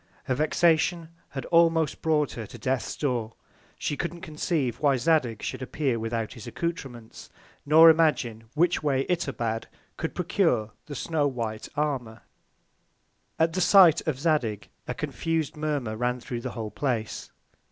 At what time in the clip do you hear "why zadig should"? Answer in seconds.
4.79-5.61